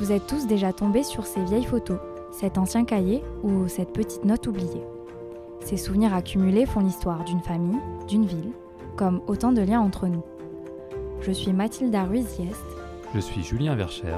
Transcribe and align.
Vous 0.00 0.12
êtes 0.12 0.28
tous 0.28 0.46
déjà 0.46 0.72
tombés 0.72 1.02
sur 1.02 1.26
ces 1.26 1.42
vieilles 1.42 1.64
photos, 1.64 1.98
cet 2.30 2.56
ancien 2.56 2.84
cahier 2.84 3.24
ou 3.42 3.66
cette 3.66 3.92
petite 3.92 4.24
note 4.24 4.46
oubliée. 4.46 4.84
Ces 5.60 5.76
souvenirs 5.76 6.14
accumulés 6.14 6.66
font 6.66 6.80
l'histoire 6.80 7.24
d'une 7.24 7.40
famille, 7.40 7.80
d'une 8.06 8.24
ville, 8.24 8.52
comme 8.96 9.20
autant 9.26 9.50
de 9.50 9.60
liens 9.60 9.80
entre 9.80 10.06
nous. 10.06 10.22
Je 11.20 11.32
suis 11.32 11.52
Mathilda 11.52 12.04
Ruiz-Diest. 12.04 12.64
Je 13.12 13.18
suis 13.18 13.42
Julien 13.42 13.74
Vercher. 13.74 14.16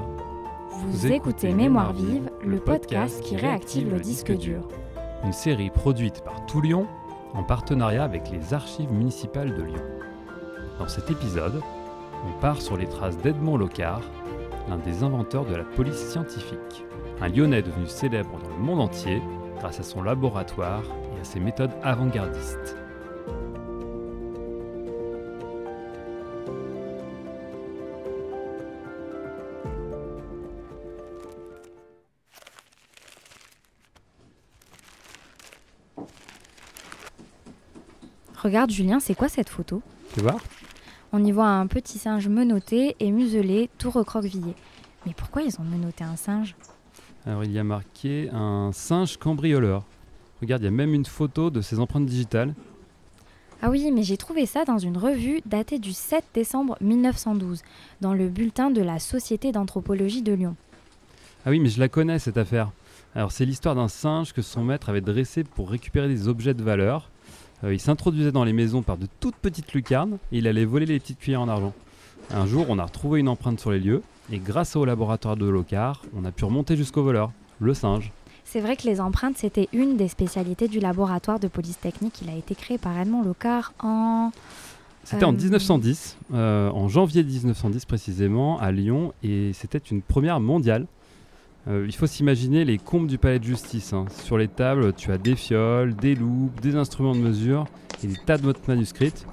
Vous, 0.70 1.06
écoutez 1.06 1.54
Mémoire 1.54 1.94
vive, 1.94 2.30
le 2.44 2.58
podcast 2.58 3.22
qui 3.22 3.36
réactive 3.36 3.90
le 3.90 4.00
disque 4.00 4.36
dur. 4.36 4.68
Une 5.24 5.32
série 5.32 5.70
produite 5.70 6.22
par 6.22 6.44
Tout 6.44 6.60
Lyon 6.60 6.86
en 7.32 7.42
partenariat 7.42 8.04
avec 8.04 8.30
les 8.30 8.52
archives 8.52 8.92
municipales 8.92 9.54
de 9.54 9.62
Lyon. 9.62 9.82
Dans 10.78 10.88
cet 10.88 11.10
épisode, 11.10 11.62
on 12.26 12.38
part 12.40 12.60
sur 12.60 12.76
les 12.76 12.86
traces 12.86 13.16
d'Edmond 13.18 13.56
Locard, 13.56 14.02
l'un 14.68 14.78
des 14.78 15.02
inventeurs 15.02 15.44
de 15.44 15.54
la 15.54 15.64
police 15.64 16.10
scientifique. 16.10 16.84
Un 17.20 17.28
Lyonnais 17.28 17.62
devenu 17.62 17.86
célèbre 17.86 18.38
dans 18.42 18.48
le 18.48 18.62
monde 18.62 18.80
entier 18.80 19.22
grâce 19.58 19.80
à 19.80 19.82
son 19.82 20.02
laboratoire 20.02 20.82
et 21.16 21.20
à 21.20 21.24
ses 21.24 21.40
méthodes 21.40 21.72
avant-gardistes. 21.82 22.76
Regarde 38.42 38.70
Julien, 38.70 39.00
c'est 39.00 39.14
quoi 39.14 39.28
cette 39.28 39.50
photo? 39.50 39.82
Tu 40.14 40.20
vois? 40.20 40.36
On 41.12 41.24
y 41.24 41.32
voit 41.32 41.48
un 41.48 41.66
petit 41.66 41.98
singe 41.98 42.28
menotté 42.28 42.94
et 43.00 43.10
muselé, 43.10 43.68
tout 43.78 43.90
recroquevillé. 43.90 44.54
Mais 45.06 45.12
pourquoi 45.16 45.42
ils 45.42 45.58
ont 45.60 45.64
menotté 45.64 46.04
un 46.04 46.16
singe? 46.16 46.54
Alors 47.26 47.44
il 47.44 47.50
y 47.52 47.58
a 47.58 47.64
marqué 47.64 48.30
un 48.32 48.70
singe 48.72 49.16
cambrioleur. 49.16 49.84
Regarde, 50.40 50.62
il 50.62 50.66
y 50.66 50.68
a 50.68 50.70
même 50.70 50.94
une 50.94 51.04
photo 51.04 51.50
de 51.50 51.60
ses 51.60 51.80
empreintes 51.80 52.06
digitales. 52.06 52.54
Ah 53.60 53.68
oui, 53.68 53.90
mais 53.92 54.02
j'ai 54.02 54.16
trouvé 54.16 54.46
ça 54.46 54.64
dans 54.64 54.78
une 54.78 54.96
revue 54.96 55.42
datée 55.44 55.78
du 55.78 55.92
7 55.92 56.24
décembre 56.32 56.78
1912, 56.80 57.60
dans 58.00 58.14
le 58.14 58.28
bulletin 58.28 58.70
de 58.70 58.80
la 58.80 58.98
Société 58.98 59.52
d'anthropologie 59.52 60.22
de 60.22 60.32
Lyon. 60.32 60.56
Ah 61.44 61.50
oui, 61.50 61.60
mais 61.60 61.68
je 61.68 61.78
la 61.78 61.88
connais 61.88 62.18
cette 62.18 62.38
affaire. 62.38 62.70
Alors 63.14 63.32
c'est 63.32 63.44
l'histoire 63.44 63.74
d'un 63.74 63.88
singe 63.88 64.32
que 64.32 64.40
son 64.40 64.64
maître 64.64 64.88
avait 64.88 65.00
dressé 65.00 65.44
pour 65.44 65.70
récupérer 65.70 66.08
des 66.08 66.28
objets 66.28 66.54
de 66.54 66.62
valeur. 66.62 67.09
Euh, 67.64 67.74
il 67.74 67.80
s'introduisait 67.80 68.32
dans 68.32 68.44
les 68.44 68.52
maisons 68.52 68.82
par 68.82 68.96
de 68.96 69.06
toutes 69.20 69.36
petites 69.36 69.72
lucarnes 69.74 70.18
et 70.32 70.38
il 70.38 70.46
allait 70.46 70.64
voler 70.64 70.86
les 70.86 70.98
petites 70.98 71.18
cuillères 71.18 71.42
en 71.42 71.48
argent. 71.48 71.72
Un 72.32 72.46
jour, 72.46 72.66
on 72.68 72.78
a 72.78 72.84
retrouvé 72.84 73.20
une 73.20 73.28
empreinte 73.28 73.60
sur 73.60 73.70
les 73.70 73.80
lieux 73.80 74.02
et 74.32 74.38
grâce 74.38 74.76
au 74.76 74.84
laboratoire 74.84 75.36
de 75.36 75.46
Locard, 75.46 76.02
on 76.16 76.24
a 76.24 76.30
pu 76.30 76.44
remonter 76.44 76.76
jusqu'au 76.76 77.02
voleur, 77.02 77.32
le 77.58 77.74
singe. 77.74 78.12
C'est 78.44 78.60
vrai 78.60 78.76
que 78.76 78.86
les 78.86 79.00
empreintes, 79.00 79.36
c'était 79.38 79.68
une 79.72 79.96
des 79.96 80.08
spécialités 80.08 80.68
du 80.68 80.80
laboratoire 80.80 81.38
de 81.38 81.48
police 81.48 81.78
technique. 81.78 82.20
Il 82.22 82.30
a 82.30 82.36
été 82.36 82.54
créé 82.54 82.78
par 82.78 82.98
Edmond 82.98 83.22
Locard 83.22 83.72
en... 83.80 84.30
C'était 85.04 85.24
en 85.24 85.32
Euh, 85.32 85.36
1910, 85.36 86.16
euh, 86.34 86.70
en 86.70 86.88
janvier 86.88 87.22
1910 87.24 87.84
précisément, 87.86 88.58
à 88.60 88.70
Lyon, 88.70 89.12
et 89.22 89.52
c'était 89.54 89.78
une 89.78 90.02
première 90.02 90.40
mondiale. 90.40 90.86
Euh, 91.68 91.84
il 91.86 91.94
faut 91.94 92.06
s'imaginer 92.06 92.64
les 92.64 92.78
combles 92.78 93.06
du 93.06 93.18
palais 93.18 93.38
de 93.38 93.44
justice. 93.44 93.92
hein. 93.92 94.06
Sur 94.24 94.38
les 94.38 94.48
tables, 94.48 94.92
tu 94.94 95.12
as 95.12 95.18
des 95.18 95.36
fioles, 95.36 95.94
des 95.94 96.14
loupes, 96.14 96.60
des 96.60 96.74
instruments 96.76 97.14
de 97.14 97.20
mesure 97.20 97.66
et 98.02 98.06
des 98.06 98.16
tas 98.16 98.38
de 98.38 98.46
notes 98.46 98.66
manuscrites, 98.66 99.26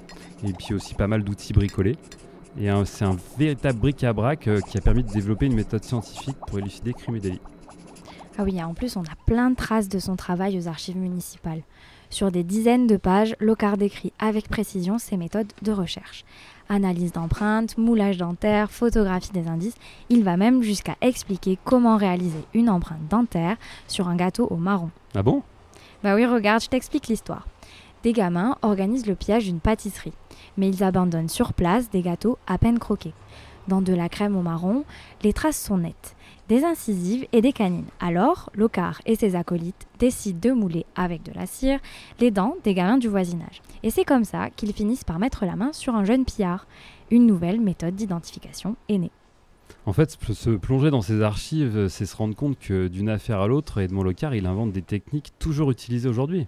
et 0.44 0.52
puis 0.52 0.74
aussi 0.74 0.94
pas 0.94 1.06
mal 1.06 1.24
d'outils 1.24 1.52
bricolés. 1.52 1.96
Et 2.60 2.68
c'est 2.86 3.04
un 3.04 3.16
véritable 3.38 3.78
bric-à-brac 3.78 4.48
euh, 4.48 4.60
qui 4.60 4.78
a 4.78 4.80
permis 4.80 5.04
de 5.04 5.10
développer 5.12 5.46
une 5.46 5.54
méthode 5.54 5.84
scientifique 5.84 6.36
pour 6.46 6.58
élucider 6.58 6.92
crimes 6.92 7.16
et 7.16 7.20
délits. 7.20 7.40
Ah 8.36 8.42
oui, 8.44 8.62
en 8.62 8.74
plus, 8.74 8.96
on 8.96 9.02
a 9.02 9.16
plein 9.26 9.50
de 9.50 9.56
traces 9.56 9.88
de 9.88 9.98
son 9.98 10.16
travail 10.16 10.58
aux 10.58 10.68
archives 10.68 10.96
municipales. 10.96 11.62
Sur 12.10 12.30
des 12.30 12.42
dizaines 12.42 12.86
de 12.86 12.96
pages, 12.96 13.36
Locard 13.38 13.76
décrit 13.76 14.12
avec 14.18 14.48
précision 14.48 14.98
ses 14.98 15.16
méthodes 15.16 15.52
de 15.62 15.72
recherche. 15.72 16.24
Analyse 16.70 17.12
d'empreintes, 17.12 17.76
moulage 17.76 18.16
dentaire, 18.16 18.70
photographie 18.70 19.32
des 19.32 19.46
indices. 19.46 19.76
Il 20.08 20.24
va 20.24 20.36
même 20.36 20.62
jusqu'à 20.62 20.96
expliquer 21.00 21.58
comment 21.64 21.96
réaliser 21.96 22.44
une 22.54 22.70
empreinte 22.70 23.06
dentaire 23.10 23.56
sur 23.88 24.08
un 24.08 24.16
gâteau 24.16 24.46
au 24.46 24.56
marron. 24.56 24.90
Ah 25.14 25.22
bon? 25.22 25.42
Bah 26.02 26.14
oui, 26.14 26.24
regarde, 26.24 26.62
je 26.62 26.68
t'explique 26.68 27.08
l'histoire. 27.08 27.46
Des 28.02 28.12
gamins 28.12 28.56
organisent 28.62 29.06
le 29.06 29.14
pillage 29.14 29.44
d'une 29.44 29.60
pâtisserie, 29.60 30.12
mais 30.56 30.68
ils 30.68 30.84
abandonnent 30.84 31.28
sur 31.28 31.52
place 31.52 31.90
des 31.90 32.02
gâteaux 32.02 32.38
à 32.46 32.56
peine 32.56 32.78
croqués. 32.78 33.14
Dans 33.66 33.82
de 33.82 33.92
la 33.92 34.08
crème 34.08 34.36
au 34.36 34.42
marron, 34.42 34.84
les 35.22 35.32
traces 35.32 35.60
sont 35.60 35.78
nettes, 35.78 36.14
des 36.48 36.64
incisives 36.64 37.26
et 37.32 37.40
des 37.40 37.52
canines. 37.52 37.84
Alors, 38.00 38.50
Locard 38.54 39.00
et 39.06 39.16
ses 39.16 39.36
acolytes 39.36 39.86
décident 39.98 40.38
de 40.40 40.54
mouler 40.54 40.86
avec 40.96 41.22
de 41.22 41.32
la 41.34 41.46
cire 41.46 41.78
les 42.20 42.30
dents 42.30 42.56
des 42.64 42.74
gamins 42.74 42.98
du 42.98 43.08
voisinage. 43.08 43.60
Et 43.82 43.90
c'est 43.90 44.04
comme 44.04 44.24
ça 44.24 44.50
qu'ils 44.50 44.72
finissent 44.72 45.04
par 45.04 45.18
mettre 45.18 45.44
la 45.44 45.56
main 45.56 45.72
sur 45.72 45.94
un 45.94 46.04
jeune 46.04 46.24
pillard. 46.24 46.66
Une 47.10 47.26
nouvelle 47.26 47.60
méthode 47.60 47.94
d'identification 47.94 48.76
est 48.88 48.98
née. 48.98 49.10
En 49.86 49.92
fait, 49.92 50.10
se- 50.10 50.50
plonger 50.50 50.90
dans 50.90 51.02
ses 51.02 51.22
archives, 51.22 51.76
euh, 51.76 51.88
c'est 51.88 52.04
se 52.06 52.16
rendre 52.16 52.34
compte 52.34 52.58
que 52.58 52.88
d'une 52.88 53.08
affaire 53.08 53.40
à 53.40 53.46
l'autre, 53.46 53.78
Edmond 53.80 54.02
Locard, 54.02 54.34
il 54.34 54.46
invente 54.46 54.72
des 54.72 54.82
techniques 54.82 55.32
toujours 55.38 55.70
utilisées 55.70 56.08
aujourd'hui. 56.08 56.46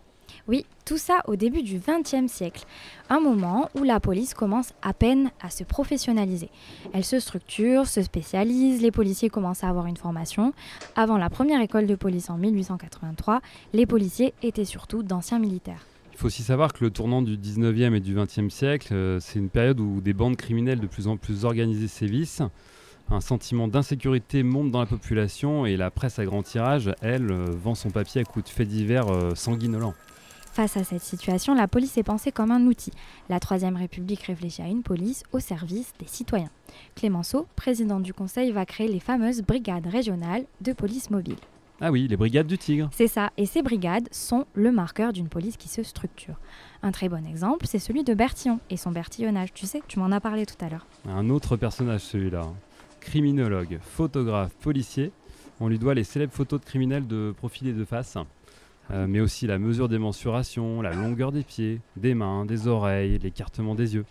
Oui, 0.48 0.66
tout 0.84 0.98
ça 0.98 1.22
au 1.26 1.36
début 1.36 1.62
du 1.62 1.78
XXe 1.78 2.30
siècle, 2.30 2.64
un 3.08 3.20
moment 3.20 3.68
où 3.74 3.82
la 3.82 4.00
police 4.00 4.34
commence 4.34 4.72
à 4.82 4.92
peine 4.92 5.30
à 5.40 5.50
se 5.50 5.64
professionnaliser. 5.64 6.50
Elle 6.92 7.04
se 7.04 7.20
structure, 7.20 7.86
se 7.86 8.02
spécialise, 8.02 8.82
les 8.82 8.90
policiers 8.90 9.30
commencent 9.30 9.64
à 9.64 9.68
avoir 9.68 9.86
une 9.86 9.96
formation. 9.96 10.52
Avant 10.96 11.18
la 11.18 11.30
première 11.30 11.60
école 11.60 11.86
de 11.86 11.94
police 11.94 12.30
en 12.30 12.36
1883, 12.36 13.40
les 13.72 13.86
policiers 13.86 14.34
étaient 14.42 14.64
surtout 14.64 15.02
d'anciens 15.02 15.38
militaires. 15.38 15.86
Il 16.12 16.18
faut 16.18 16.26
aussi 16.26 16.42
savoir 16.42 16.72
que 16.72 16.84
le 16.84 16.90
tournant 16.90 17.22
du 17.22 17.38
19e 17.38 17.94
et 17.94 18.00
du 18.00 18.14
20e 18.14 18.50
siècle, 18.50 18.92
euh, 18.92 19.18
c'est 19.20 19.38
une 19.38 19.48
période 19.48 19.80
où 19.80 20.02
des 20.02 20.12
bandes 20.12 20.36
criminelles 20.36 20.80
de 20.80 20.86
plus 20.86 21.08
en 21.08 21.16
plus 21.16 21.46
organisées 21.46 21.88
sévissent. 21.88 22.42
Un 23.12 23.20
sentiment 23.20 23.66
d'insécurité 23.66 24.44
monte 24.44 24.70
dans 24.70 24.78
la 24.78 24.86
population 24.86 25.66
et 25.66 25.76
la 25.76 25.90
presse 25.90 26.20
à 26.20 26.24
grand 26.24 26.44
tirage, 26.44 26.92
elle, 27.00 27.32
euh, 27.32 27.46
vend 27.50 27.74
son 27.74 27.90
papier 27.90 28.20
à 28.20 28.24
coups 28.24 28.44
de 28.44 28.50
faits 28.50 28.68
divers 28.68 29.08
euh, 29.08 29.34
sanguinolents. 29.34 29.94
Face 30.52 30.76
à 30.76 30.82
cette 30.82 31.02
situation, 31.02 31.54
la 31.54 31.68
police 31.68 31.96
est 31.96 32.02
pensée 32.02 32.32
comme 32.32 32.50
un 32.50 32.66
outil. 32.66 32.90
La 33.28 33.38
Troisième 33.38 33.76
République 33.76 34.24
réfléchit 34.24 34.62
à 34.62 34.66
une 34.66 34.82
police 34.82 35.22
au 35.32 35.38
service 35.38 35.92
des 36.00 36.06
citoyens. 36.06 36.50
Clémenceau, 36.96 37.46
président 37.54 38.00
du 38.00 38.12
Conseil, 38.12 38.50
va 38.50 38.66
créer 38.66 38.88
les 38.88 38.98
fameuses 38.98 39.42
brigades 39.42 39.86
régionales 39.86 40.44
de 40.60 40.72
police 40.72 41.10
mobile. 41.10 41.36
Ah 41.80 41.92
oui, 41.92 42.08
les 42.08 42.16
brigades 42.16 42.48
du 42.48 42.58
Tigre. 42.58 42.90
C'est 42.92 43.06
ça, 43.06 43.30
et 43.36 43.46
ces 43.46 43.62
brigades 43.62 44.08
sont 44.12 44.44
le 44.54 44.72
marqueur 44.72 45.12
d'une 45.12 45.28
police 45.28 45.56
qui 45.56 45.68
se 45.68 45.82
structure. 45.84 46.34
Un 46.82 46.90
très 46.90 47.08
bon 47.08 47.24
exemple, 47.26 47.66
c'est 47.66 47.78
celui 47.78 48.02
de 48.02 48.12
Bertillon 48.12 48.58
et 48.70 48.76
son 48.76 48.90
bertillonnage. 48.90 49.54
Tu 49.54 49.66
sais, 49.66 49.82
tu 49.86 49.98
m'en 49.98 50.10
as 50.10 50.20
parlé 50.20 50.46
tout 50.46 50.62
à 50.62 50.68
l'heure. 50.68 50.86
Un 51.08 51.30
autre 51.30 51.56
personnage 51.56 52.00
celui-là. 52.00 52.42
Criminologue, 53.00 53.78
photographe, 53.82 54.52
policier. 54.60 55.12
On 55.58 55.68
lui 55.68 55.78
doit 55.78 55.94
les 55.94 56.04
célèbres 56.04 56.32
photos 56.32 56.60
de 56.60 56.64
criminels 56.64 57.06
de 57.06 57.32
profil 57.36 57.68
et 57.68 57.72
de 57.72 57.84
face. 57.84 58.16
Euh, 58.92 59.06
mais 59.06 59.20
aussi 59.20 59.46
la 59.46 59.58
mesure 59.58 59.88
des 59.88 59.98
mensurations, 59.98 60.82
la 60.82 60.92
longueur 60.92 61.32
des 61.32 61.42
pieds, 61.44 61.80
des 61.96 62.14
mains, 62.14 62.44
des 62.44 62.66
oreilles, 62.66 63.18
l'écartement 63.18 63.74
des 63.74 63.94
yeux. 63.94 64.04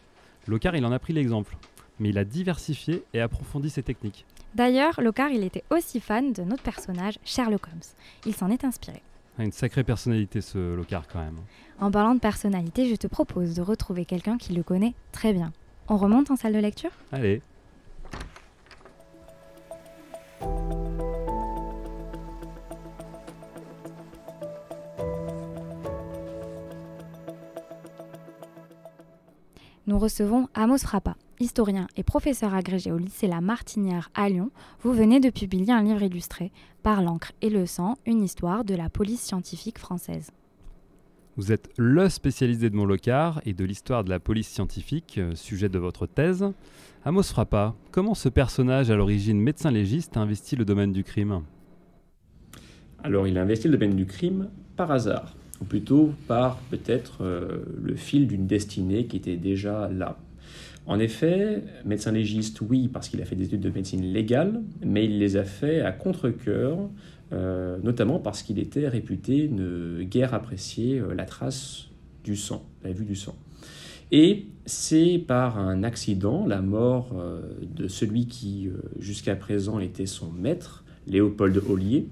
Locard, 0.47 0.75
il 0.75 0.85
en 0.85 0.91
a 0.91 0.99
pris 0.99 1.13
l'exemple. 1.13 1.57
Mais 1.99 2.09
il 2.09 2.17
a 2.17 2.23
diversifié 2.23 3.03
et 3.13 3.19
approfondi 3.19 3.69
ses 3.69 3.83
techniques. 3.83 4.25
D'ailleurs, 4.55 5.01
Locard, 5.01 5.31
il 5.31 5.43
était 5.43 5.63
aussi 5.69 5.99
fan 5.99 6.31
de 6.31 6.43
notre 6.43 6.63
personnage, 6.63 7.19
Sherlock 7.25 7.67
Holmes. 7.67 7.81
Il 8.25 8.33
s'en 8.33 8.49
est 8.49 8.63
inspiré. 8.63 9.01
Ah, 9.37 9.43
Une 9.43 9.51
sacrée 9.51 9.83
personnalité 9.83 10.41
ce 10.41 10.75
Locard 10.75 11.07
quand 11.07 11.19
même. 11.19 11.37
En 11.79 11.91
parlant 11.91 12.15
de 12.15 12.19
personnalité, 12.19 12.89
je 12.89 12.95
te 12.95 13.07
propose 13.07 13.53
de 13.55 13.61
retrouver 13.61 14.05
quelqu'un 14.05 14.37
qui 14.37 14.53
le 14.53 14.63
connaît 14.63 14.93
très 15.11 15.33
bien. 15.33 15.51
On 15.89 15.97
remonte 15.97 16.31
en 16.31 16.35
salle 16.35 16.53
de 16.53 16.59
lecture? 16.59 16.91
Allez, 17.11 17.41
Nous 29.89 29.97
recevons 29.97 30.47
Amos 30.53 30.77
Frappa, 30.77 31.15
historien 31.39 31.87
et 31.97 32.03
professeur 32.03 32.53
agrégé 32.53 32.91
au 32.91 32.99
lycée 32.99 33.25
La 33.25 33.41
Martinière 33.41 34.11
à 34.13 34.29
Lyon. 34.29 34.51
Vous 34.83 34.93
venez 34.93 35.19
de 35.19 35.31
publier 35.31 35.73
un 35.73 35.81
livre 35.81 36.03
illustré, 36.03 36.51
Par 36.83 37.01
l'encre 37.01 37.31
et 37.41 37.49
le 37.49 37.65
sang, 37.65 37.97
une 38.05 38.21
histoire 38.21 38.63
de 38.63 38.75
la 38.75 38.91
police 38.91 39.19
scientifique 39.19 39.79
française. 39.79 40.29
vous 41.37 41.51
êtes 41.51 41.71
le 41.75 42.07
spécialiste 42.07 42.61
d'Edmond 42.61 42.85
Locard 42.85 43.41
et 43.47 43.55
de 43.55 43.65
l'histoire 43.65 44.03
de 44.03 44.11
la 44.11 44.19
police 44.19 44.49
scientifique, 44.49 45.15
euh, 45.17 45.33
sujet 45.33 45.69
de 45.69 45.79
votre 45.79 46.05
thèse. 46.05 46.45
Amos 47.03 47.23
Frappa, 47.23 47.73
comment 47.89 48.13
ce 48.13 48.29
personnage 48.29 48.91
à 48.91 48.95
l'origine 48.95 49.41
médecin 49.41 49.71
légiste 49.71 50.17
a 50.17 50.19
investi 50.19 50.55
le 50.55 50.65
domaine 50.65 50.93
du 50.93 51.03
crime? 51.03 51.41
Alors 53.03 53.27
il 53.27 53.39
a 53.39 53.41
investi 53.41 53.67
le 53.67 53.75
domaine 53.75 53.95
du 53.95 54.05
crime 54.05 54.51
par 54.75 54.91
hasard, 54.91 55.35
ou 55.61 55.65
plutôt 55.65 56.13
par 56.27 56.57
peut-être 56.69 57.23
euh, 57.23 57.63
le 57.81 57.95
fil 57.95 58.27
d'une 58.27 58.47
destinée 58.47 59.05
qui 59.05 59.17
était 59.17 59.35
déjà 59.35 59.89
là. 59.89 60.17
En 60.85 60.99
effet, 60.99 61.63
médecin 61.85 62.11
légiste, 62.11 62.61
oui, 62.61 62.87
parce 62.87 63.09
qu'il 63.09 63.21
a 63.21 63.25
fait 63.25 63.35
des 63.35 63.45
études 63.45 63.61
de 63.61 63.69
médecine 63.69 64.01
légale, 64.01 64.61
mais 64.83 65.05
il 65.05 65.19
les 65.19 65.37
a 65.37 65.43
fait 65.43 65.81
à 65.81 65.91
contre-coeur, 65.91 66.89
euh, 67.31 67.77
notamment 67.83 68.19
parce 68.19 68.41
qu'il 68.41 68.57
était 68.57 68.87
réputé 68.87 69.49
ne 69.49 70.01
guère 70.01 70.33
apprécier 70.33 70.99
euh, 70.99 71.13
la 71.13 71.25
trace 71.25 71.89
du 72.23 72.35
sang, 72.35 72.65
la 72.83 72.91
vue 72.91 73.05
du 73.05 73.15
sang. 73.15 73.35
Et 74.11 74.47
c'est 74.65 75.19
par 75.19 75.59
un 75.59 75.83
accident, 75.83 76.47
la 76.47 76.61
mort 76.61 77.15
de 77.61 77.87
celui 77.87 78.25
qui 78.25 78.67
jusqu'à 78.97 79.35
présent 79.35 79.77
était 79.77 80.07
son 80.07 80.31
maître, 80.31 80.83
Léopold 81.05 81.61
Ollier, 81.69 82.07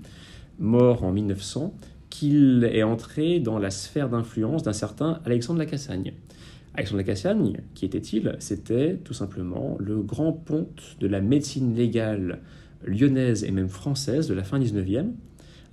mort 0.59 1.03
en 1.03 1.11
1900, 1.11 1.73
qu'il 2.17 2.67
est 2.71 2.81
entré 2.81 3.39
dans 3.39 3.59
la 3.59 3.69
sphère 3.69 4.09
d'influence 4.09 4.63
d'un 4.63 4.73
certain 4.73 5.19
Alexandre 5.23 5.59
Lacassagne. 5.59 6.13
Alexandre 6.73 6.97
Lacassagne, 6.97 7.61
qui 7.75 7.85
était-il? 7.85 8.35
C'était 8.39 8.95
tout 9.03 9.13
simplement 9.13 9.77
le 9.79 10.01
grand 10.01 10.31
ponte 10.33 10.97
de 10.99 11.07
la 11.07 11.21
médecine 11.21 11.75
légale 11.75 12.39
lyonnaise 12.83 13.43
et 13.43 13.51
même 13.51 13.69
française 13.69 14.27
de 14.27 14.33
la 14.33 14.43
fin 14.43 14.59
19e, 14.59 15.11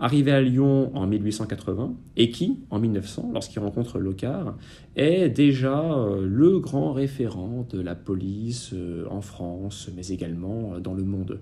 arrivé 0.00 0.32
à 0.32 0.40
Lyon 0.40 0.90
en 0.94 1.06
1880 1.06 1.94
et 2.16 2.30
qui, 2.30 2.58
en 2.70 2.78
1900, 2.78 3.30
lorsqu'il 3.32 3.60
rencontre 3.60 3.98
Locard, 3.98 4.56
est 4.96 5.28
déjà 5.28 5.80
euh, 5.80 6.26
le 6.26 6.58
grand 6.58 6.92
référent 6.92 7.66
de 7.70 7.80
la 7.80 7.94
police 7.94 8.70
euh, 8.74 9.06
en 9.10 9.20
France, 9.20 9.90
mais 9.96 10.08
également 10.08 10.74
euh, 10.74 10.80
dans 10.80 10.94
le 10.94 11.04
monde. 11.04 11.40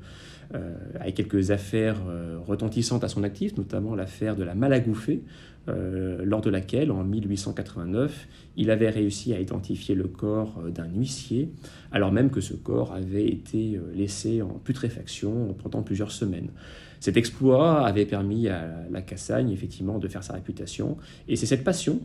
avec 1.00 1.14
quelques 1.14 1.50
affaires 1.50 2.02
retentissantes 2.46 3.04
à 3.04 3.08
son 3.08 3.22
actif, 3.24 3.56
notamment 3.56 3.94
l'affaire 3.94 4.36
de 4.36 4.44
la 4.44 4.54
Malagouffée, 4.54 5.22
lors 5.66 6.40
de 6.40 6.50
laquelle, 6.50 6.90
en 6.90 7.04
1889, 7.04 8.28
il 8.56 8.70
avait 8.70 8.90
réussi 8.90 9.32
à 9.32 9.40
identifier 9.40 9.94
le 9.94 10.08
corps 10.08 10.60
d'un 10.74 10.88
huissier, 10.88 11.50
alors 11.92 12.12
même 12.12 12.30
que 12.30 12.40
ce 12.40 12.54
corps 12.54 12.92
avait 12.92 13.28
été 13.28 13.78
laissé 13.94 14.42
en 14.42 14.60
putréfaction 14.64 15.54
pendant 15.62 15.82
plusieurs 15.82 16.10
semaines. 16.10 16.50
Cet 17.00 17.16
exploit 17.16 17.84
avait 17.86 18.06
permis 18.06 18.48
à 18.48 18.86
la 18.90 19.02
Cassagne, 19.02 19.50
effectivement, 19.50 19.98
de 19.98 20.06
faire 20.06 20.22
sa 20.22 20.34
réputation. 20.34 20.96
Et 21.26 21.34
c'est 21.34 21.46
cette 21.46 21.64
passion 21.64 22.00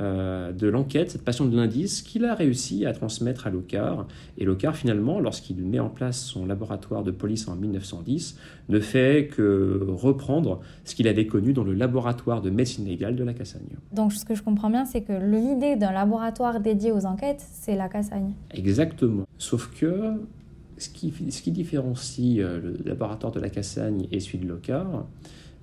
euh, 0.00 0.52
de 0.52 0.66
l'enquête, 0.66 1.10
cette 1.10 1.24
passion 1.24 1.46
de 1.46 1.56
l'indice, 1.56 2.02
qu'il 2.02 2.24
a 2.24 2.34
réussi 2.34 2.84
à 2.86 2.92
transmettre 2.92 3.46
à 3.46 3.50
Locard. 3.50 4.06
Et 4.38 4.44
Locard, 4.44 4.76
finalement, 4.76 5.20
lorsqu'il 5.20 5.56
met 5.64 5.78
en 5.78 5.88
place 5.88 6.20
son 6.20 6.46
laboratoire 6.46 7.02
de 7.04 7.10
police 7.10 7.46
en 7.48 7.56
1910, 7.56 8.36
ne 8.68 8.80
fait 8.80 9.28
que 9.28 9.86
reprendre 9.88 10.60
ce 10.84 10.94
qu'il 10.94 11.06
avait 11.06 11.26
connu 11.26 11.52
dans 11.52 11.64
le 11.64 11.74
laboratoire 11.74 12.42
de 12.42 12.50
médecine 12.50 12.86
légale 12.86 13.16
de 13.16 13.24
la 13.24 13.34
Cassagne. 13.34 13.62
Donc, 13.92 14.12
ce 14.12 14.24
que 14.24 14.34
je 14.34 14.42
comprends 14.42 14.70
bien, 14.70 14.84
c'est 14.84 15.02
que 15.02 15.12
l'idée 15.12 15.76
d'un 15.76 15.92
laboratoire 15.92 16.60
dédié 16.60 16.90
aux 16.92 17.06
enquêtes, 17.06 17.44
c'est 17.52 17.76
la 17.76 17.88
Cassagne. 17.88 18.32
Exactement. 18.52 19.24
Sauf 19.38 19.70
que 19.78 20.14
ce 20.78 20.88
qui, 20.88 21.12
ce 21.30 21.42
qui 21.42 21.52
différencie 21.52 22.40
euh, 22.40 22.60
le 22.60 22.76
laboratoire 22.84 23.32
de 23.32 23.40
la 23.40 23.48
Cassagne 23.48 24.06
et 24.10 24.20
celui 24.20 24.38
de 24.38 24.46
Locard, 24.46 25.06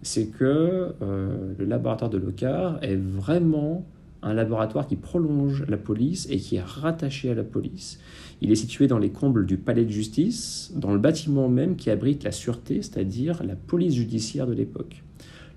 c'est 0.02 0.28
que 0.28 0.96
euh, 1.02 1.54
le 1.58 1.66
laboratoire 1.66 2.10
de 2.10 2.18
Locard 2.18 2.80
est 2.82 2.96
vraiment 2.96 3.86
un 4.24 4.34
laboratoire 4.34 4.88
qui 4.88 4.96
prolonge 4.96 5.66
la 5.68 5.78
police 5.78 6.28
et 6.30 6.38
qui 6.38 6.58
est 6.58 6.62
rattaché 6.62 7.32
à 7.32 7.34
la 7.34 7.44
police. 7.44 8.00
Il 8.42 8.52
est 8.52 8.56
situé 8.56 8.88
dans 8.88 9.00
les 9.00 9.10
combles 9.10 9.46
du 9.46 9.58
palais 9.58 9.86
de 9.86 9.92
justice, 9.92 10.72
dans 10.76 10.92
le 10.92 11.00
bâtiment 11.00 11.50
même 11.50 11.76
qui 11.76 11.90
abrite 11.90 12.24
la 12.24 12.32
sûreté, 12.32 12.82
c'est-à-dire 12.82 13.44
la 13.44 13.56
police 13.56 13.96
judiciaire 13.96 14.48
de 14.48 14.54
l'époque. 14.54 15.04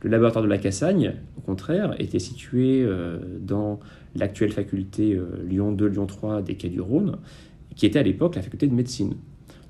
Le 0.02 0.10
laboratoire 0.10 0.44
de 0.44 0.50
la 0.50 0.58
Cassagne, 0.58 1.14
au 1.38 1.40
contraire, 1.40 1.94
était 1.98 2.18
situé 2.18 2.82
euh, 2.82 3.18
dans 3.40 3.80
l'actuelle 4.14 4.52
faculté 4.52 5.18
Lyon 5.48 5.72
2, 5.72 5.86
Lyon 5.86 6.06
3 6.06 6.42
des 6.42 6.56
Quais 6.56 6.68
du 6.68 6.80
Rhône, 6.80 7.16
qui 7.74 7.86
était 7.86 7.98
à 7.98 8.02
l'époque 8.02 8.36
la 8.36 8.42
faculté 8.42 8.66
de 8.66 8.74
médecine. 8.74 9.14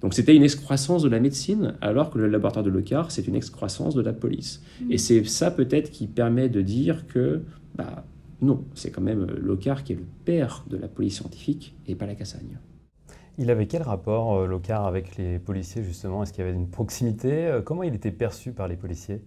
Donc 0.05 0.13
c'était 0.13 0.37
une 0.37 0.43
excroissance 0.43 1.03
de 1.03 1.09
la 1.09 1.19
médecine, 1.19 1.77
alors 1.81 2.11
que 2.11 2.19
le 2.19 2.29
laboratoire 2.29 2.63
de 2.63 2.69
Locard, 2.69 3.11
c'est 3.11 3.27
une 3.27 3.37
excroissance 3.37 3.95
de 3.95 4.03
la 4.03 4.13
police. 4.13 4.63
Mm. 4.83 4.93
Et 4.93 4.99
c'est 4.99 5.25
ça 5.25 5.51
peut-être 5.51 5.91
qui 5.91 6.07
permet 6.07 6.51
de 6.51 6.61
dire 6.61 7.07
que, 7.07 7.41
bah, 7.75 8.05
non, 8.45 8.65
c'est 8.75 8.91
quand 8.91 9.03
même 9.03 9.25
Locard 9.25 9.85
qui 9.85 9.95
est 9.95 9.97
le 9.97 10.07
père 10.25 10.65
de 10.69 10.77
la 10.77 10.89
police 10.89 11.17
scientifique 11.17 11.75
et 11.87 11.95
pas 11.95 12.07
la 12.07 12.15
Cassagne. 12.15 12.59
Il 13.37 13.51
avait 13.51 13.67
quel 13.67 13.83
rapport, 13.83 14.37
euh, 14.37 14.47
Locard, 14.47 14.87
avec 14.87 15.17
les 15.17 15.41
policiers, 15.41 15.83
justement? 15.83 16.23
Est-ce 16.23 16.33
qu'il 16.33 16.45
y 16.45 16.49
avait 16.49 16.57
une 16.57 16.69
proximité? 16.69 17.47
Euh, 17.47 17.63
Comment 17.63 17.83
il 17.83 17.95
était 17.95 18.13
perçu 18.13 18.53
par 18.53 18.69
les 18.69 18.77
policiers? 18.77 19.23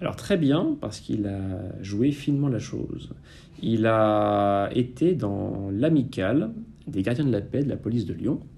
Alors 0.00 0.16
très 0.16 0.36
bien, 0.36 0.76
parce 0.80 1.00
qu'il 1.00 1.26
a 1.26 1.82
joué 1.82 2.10
finement 2.10 2.48
la 2.48 2.58
chose. 2.58 3.14
Il 3.62 3.86
a 3.86 4.70
été 4.74 5.14
dans 5.14 5.70
l'amicale 5.70 6.52
des 6.86 7.02
gardiens 7.02 7.24
de 7.24 7.32
la 7.32 7.40
paix 7.40 7.62
de 7.62 7.68
la 7.68 7.76
police 7.76 8.06
de 8.06 8.14
Lyon, 8.14 8.40
euh, 8.40 8.53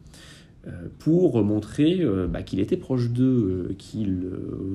pour 0.98 1.44
montrer 1.44 1.98
euh, 2.00 2.26
bah, 2.26 2.42
qu'il 2.42 2.58
était 2.60 2.76
proche 2.76 3.10
d'eux, 3.10 3.68
euh, 3.70 3.74
qu'il 3.78 4.24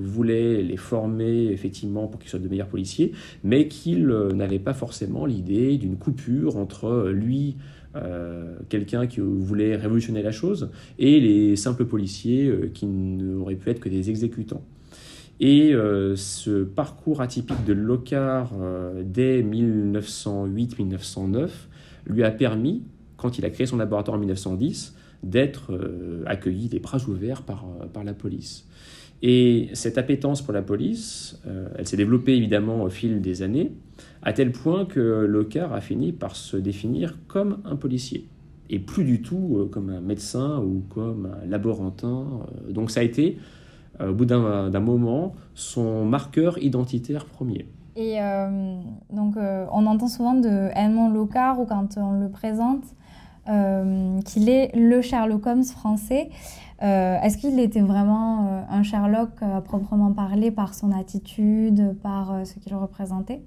voulait 0.01 0.61
les 0.61 0.77
former 0.77 1.47
effectivement 1.47 2.07
pour 2.07 2.19
qu'ils 2.19 2.29
soient 2.29 2.39
de 2.39 2.47
meilleurs 2.47 2.67
policiers, 2.67 3.11
mais 3.43 3.67
qu'il 3.67 4.07
n'avait 4.07 4.59
pas 4.59 4.73
forcément 4.73 5.25
l'idée 5.25 5.77
d'une 5.77 5.97
coupure 5.97 6.55
entre 6.57 7.09
lui, 7.09 7.57
quelqu'un 8.69 9.05
qui 9.05 9.19
voulait 9.19 9.75
révolutionner 9.75 10.23
la 10.23 10.31
chose, 10.31 10.69
et 10.97 11.19
les 11.19 11.57
simples 11.57 11.83
policiers 11.83 12.71
qui 12.73 12.85
n'auraient 12.85 13.55
pu 13.55 13.69
être 13.69 13.81
que 13.81 13.89
des 13.89 14.09
exécutants. 14.09 14.63
Et 15.41 15.73
ce 16.15 16.63
parcours 16.63 17.19
atypique 17.19 17.65
de 17.65 17.73
Locard 17.73 18.51
dès 19.03 19.43
1908-1909 19.43 21.49
lui 22.05 22.23
a 22.23 22.31
permis, 22.31 22.83
quand 23.17 23.37
il 23.37 23.43
a 23.43 23.49
créé 23.49 23.65
son 23.65 23.75
laboratoire 23.75 24.15
en 24.15 24.21
1910, 24.21 24.95
d'être 25.23 25.73
euh, 25.73 26.23
accueilli 26.25 26.67
des 26.67 26.79
bras 26.79 26.99
ouverts 27.07 27.43
par, 27.43 27.65
euh, 27.65 27.85
par 27.85 28.03
la 28.03 28.13
police. 28.13 28.67
Et 29.21 29.69
cette 29.73 29.97
appétence 29.97 30.41
pour 30.41 30.53
la 30.53 30.63
police, 30.63 31.39
euh, 31.45 31.67
elle 31.77 31.87
s'est 31.87 31.97
développée 31.97 32.35
évidemment 32.35 32.81
au 32.83 32.89
fil 32.89 33.21
des 33.21 33.43
années, 33.43 33.71
à 34.23 34.33
tel 34.33 34.51
point 34.51 34.85
que 34.85 34.99
Locard 34.99 35.73
a 35.73 35.81
fini 35.81 36.11
par 36.11 36.35
se 36.35 36.57
définir 36.57 37.17
comme 37.27 37.59
un 37.65 37.75
policier, 37.75 38.27
et 38.69 38.79
plus 38.79 39.03
du 39.03 39.21
tout 39.21 39.69
comme 39.71 39.89
un 39.89 40.01
médecin 40.01 40.59
ou 40.59 40.83
comme 40.89 41.29
un 41.43 41.45
laborantin. 41.47 42.25
Donc 42.69 42.89
ça 42.89 43.01
a 43.01 43.03
été, 43.03 43.37
au 43.99 44.13
bout 44.13 44.25
d'un 44.25 44.79
moment, 44.79 45.35
son 45.53 46.05
marqueur 46.05 46.57
identitaire 46.57 47.25
premier. 47.25 47.67
Et 47.95 48.17
donc 49.11 49.35
on 49.37 49.85
entend 49.85 50.07
souvent 50.07 50.33
de 50.33 50.69
Edmond 50.75 51.09
Locard, 51.09 51.59
ou 51.59 51.65
quand 51.65 51.97
on 51.97 52.19
le 52.19 52.29
présente, 52.29 52.85
qu'il 53.45 54.49
est 54.49 54.75
le 54.75 55.01
Sherlock 55.01 55.45
Holmes 55.47 55.63
français. 55.63 56.29
Euh, 56.83 57.19
est-ce 57.21 57.37
qu'il 57.37 57.59
était 57.59 57.81
vraiment 57.81 58.47
euh, 58.47 58.61
un 58.69 58.81
Sherlock 58.81 59.29
à 59.41 59.61
proprement 59.61 60.13
parler 60.13 60.49
par 60.49 60.73
son 60.73 60.91
attitude, 60.91 61.95
par 62.01 62.45
ce 62.45 62.57
qu'il 62.59 62.73
représentait? 62.73 63.43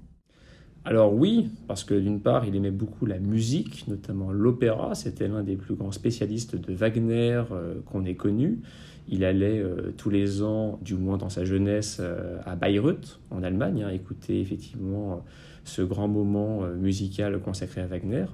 Alors 0.85 1.13
oui, 1.13 1.49
parce 1.67 1.83
que 1.83 1.95
d'une 1.95 2.21
part, 2.21 2.45
il 2.45 2.55
aimait 2.55 2.71
beaucoup 2.71 3.05
la 3.05 3.19
musique, 3.19 3.87
notamment 3.87 4.31
l'opéra. 4.31 4.95
C'était 4.95 5.27
l'un 5.27 5.43
des 5.43 5.57
plus 5.57 5.75
grands 5.75 5.91
spécialistes 5.91 6.55
de 6.55 6.73
Wagner 6.73 7.41
qu'on 7.85 8.05
ait 8.05 8.15
connu. 8.15 8.61
Il 9.07 9.23
allait 9.23 9.63
tous 9.97 10.09
les 10.09 10.41
ans, 10.41 10.79
du 10.81 10.95
moins 10.95 11.17
dans 11.17 11.29
sa 11.29 11.45
jeunesse, 11.45 12.01
à 12.45 12.55
Bayreuth, 12.55 13.19
en 13.29 13.43
Allemagne, 13.43 13.83
hein, 13.83 13.89
écouter 13.89 14.41
effectivement 14.41 15.23
ce 15.65 15.81
grand 15.81 16.07
moment 16.07 16.63
euh, 16.63 16.75
musical 16.75 17.39
consacré 17.39 17.81
à 17.81 17.87
Wagner. 17.87 18.25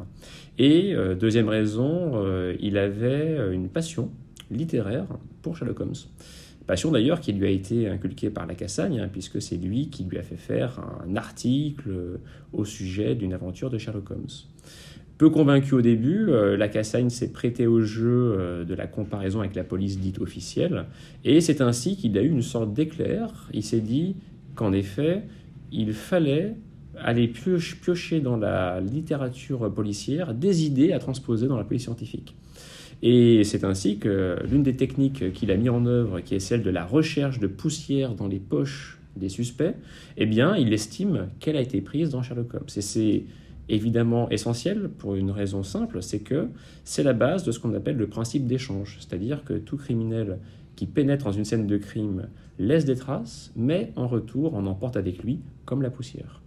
Et 0.57 0.93
euh, 0.93 1.15
deuxième 1.15 1.49
raison, 1.49 2.11
euh, 2.15 2.55
il 2.59 2.77
avait 2.77 3.53
une 3.53 3.69
passion 3.69 4.11
littéraire 4.51 5.07
pour 5.41 5.57
Sherlock 5.57 5.79
Holmes. 5.79 5.95
Passion 6.67 6.91
d'ailleurs 6.91 7.19
qui 7.19 7.33
lui 7.33 7.47
a 7.47 7.49
été 7.49 7.87
inculquée 7.87 8.29
par 8.29 8.45
la 8.45 8.53
Cassagne, 8.53 8.99
hein, 8.99 9.09
puisque 9.11 9.41
c'est 9.41 9.57
lui 9.57 9.89
qui 9.89 10.03
lui 10.03 10.17
a 10.17 10.23
fait 10.23 10.37
faire 10.37 10.79
un 11.05 11.15
article 11.15 12.19
au 12.53 12.65
sujet 12.65 13.15
d'une 13.15 13.33
aventure 13.33 13.69
de 13.69 13.77
Sherlock 13.77 14.11
Holmes. 14.11 14.27
Peu 15.21 15.29
convaincu 15.29 15.75
au 15.75 15.83
début, 15.83 16.31
la 16.57 16.67
Cassagne 16.67 17.11
s'est 17.11 17.31
prêté 17.31 17.67
au 17.67 17.81
jeu 17.81 18.65
de 18.67 18.73
la 18.73 18.87
comparaison 18.87 19.41
avec 19.41 19.53
la 19.53 19.63
police 19.63 19.99
dite 19.99 20.19
officielle, 20.19 20.85
et 21.23 21.41
c'est 21.41 21.61
ainsi 21.61 21.95
qu'il 21.95 22.17
a 22.17 22.23
eu 22.23 22.27
une 22.27 22.41
sorte 22.41 22.73
d'éclair. 22.73 23.47
Il 23.53 23.61
s'est 23.61 23.81
dit 23.81 24.15
qu'en 24.55 24.73
effet, 24.73 25.21
il 25.71 25.93
fallait 25.93 26.55
aller 26.97 27.27
piocher 27.27 28.19
dans 28.19 28.35
la 28.35 28.81
littérature 28.81 29.71
policière 29.71 30.33
des 30.33 30.65
idées 30.65 30.91
à 30.91 30.97
transposer 30.97 31.47
dans 31.47 31.57
la 31.57 31.65
police 31.65 31.83
scientifique. 31.83 32.35
Et 33.03 33.43
c'est 33.43 33.63
ainsi 33.63 33.99
que 33.99 34.37
l'une 34.49 34.63
des 34.63 34.75
techniques 34.75 35.33
qu'il 35.33 35.51
a 35.51 35.55
mis 35.55 35.69
en 35.69 35.85
œuvre, 35.85 36.21
qui 36.21 36.33
est 36.33 36.39
celle 36.39 36.63
de 36.63 36.71
la 36.71 36.83
recherche 36.83 37.37
de 37.37 37.45
poussière 37.45 38.15
dans 38.15 38.27
les 38.27 38.39
poches 38.39 38.97
des 39.17 39.29
suspects, 39.29 39.75
eh 40.17 40.25
bien, 40.25 40.55
il 40.55 40.73
estime 40.73 41.27
qu'elle 41.39 41.57
a 41.57 41.61
été 41.61 41.79
prise 41.81 42.09
dans 42.09 42.23
Sherlock 42.23 42.55
Holmes. 42.55 42.63
Et 42.75 42.81
c'est 42.81 43.25
évidemment 43.71 44.29
essentiel 44.29 44.89
pour 44.89 45.15
une 45.15 45.31
raison 45.31 45.63
simple, 45.63 46.01
c'est 46.01 46.19
que 46.19 46.49
c'est 46.83 47.03
la 47.03 47.13
base 47.13 47.43
de 47.43 47.51
ce 47.51 47.59
qu'on 47.59 47.73
appelle 47.73 47.97
le 47.97 48.07
principe 48.07 48.45
d'échange. 48.45 48.97
C'est-à-dire 48.99 49.43
que 49.43 49.53
tout 49.53 49.77
criminel 49.77 50.39
qui 50.75 50.85
pénètre 50.85 51.25
dans 51.25 51.31
une 51.31 51.45
scène 51.45 51.67
de 51.67 51.77
crime 51.77 52.27
laisse 52.59 52.85
des 52.85 52.95
traces, 52.95 53.51
mais 53.55 53.91
en 53.95 54.07
retour, 54.07 54.53
on 54.53 54.65
emporte 54.67 54.97
avec 54.97 55.23
lui 55.23 55.41
comme 55.65 55.81
la 55.81 55.89
poussière. 55.89 56.41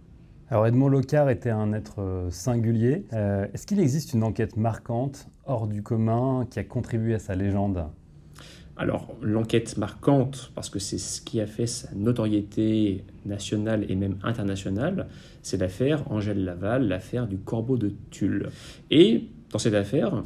Alors 0.49 0.67
Edmond 0.67 0.89
Locard 0.89 1.29
était 1.29 1.49
un 1.49 1.73
être 1.73 1.99
euh, 1.99 2.29
singulier. 2.29 3.05
Euh, 3.13 3.47
est-ce 3.53 3.65
qu'il 3.65 3.79
existe 3.79 4.13
une 4.13 4.23
enquête 4.23 4.57
marquante, 4.57 5.27
hors 5.45 5.67
du 5.67 5.81
commun, 5.81 6.45
qui 6.49 6.59
a 6.59 6.63
contribué 6.63 7.15
à 7.15 7.19
sa 7.19 7.33
légende? 7.35 7.85
Alors, 8.77 9.15
l'enquête 9.21 9.77
marquante, 9.77 10.51
parce 10.53 10.69
que 10.69 10.79
c'est 10.79 10.97
ce 10.97 11.21
qui 11.21 11.39
a 11.39 11.45
fait 11.45 11.65
sa 11.65 11.93
notoriété 11.95 13.05
nationale 13.25 13.85
et 13.89 13.95
même 13.95 14.17
internationale, 14.21 15.07
c'est 15.41 15.57
l'affaire 15.57 16.11
Angèle 16.11 16.43
Laval, 16.43 16.87
l'affaire 16.87 17.27
du 17.27 17.37
corbeau 17.37 17.77
de 17.77 17.93
Tulle. 18.11 18.49
Et 18.91 19.29
dans 19.51 19.59
cette 19.59 19.75
affaire, 19.75 20.23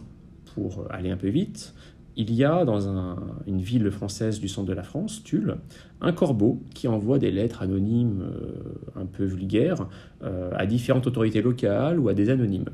pour 0.55 0.87
aller 0.89 1.11
un 1.11 1.17
peu 1.17 1.29
vite, 1.29 1.75
il 2.15 2.33
y 2.33 2.43
a 2.43 2.65
dans 2.65 2.89
une 3.45 3.61
ville 3.61 3.91
française 3.91 4.39
du 4.39 4.47
centre 4.47 4.67
de 4.67 4.73
la 4.73 4.83
France, 4.83 5.23
Tulle, 5.23 5.57
un 6.01 6.11
corbeau 6.11 6.59
qui 6.73 6.87
envoie 6.87 7.19
des 7.19 7.29
lettres 7.29 7.61
anonymes 7.61 8.23
euh, 8.23 8.99
un 8.99 9.05
peu 9.05 9.25
vulgaires 9.25 9.87
euh, 10.23 10.51
à 10.55 10.65
différentes 10.65 11.05
autorités 11.05 11.43
locales 11.43 11.99
ou 11.99 12.09
à 12.09 12.15
des 12.15 12.29
anonymes. 12.29 12.69